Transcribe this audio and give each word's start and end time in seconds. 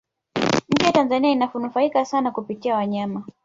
nchi 0.69 0.85
ya 0.85 0.91
tanzania 0.91 1.31
inanufaika 1.31 2.05
sana 2.05 2.31
kupitia 2.31 2.75
wanyama 2.75 3.25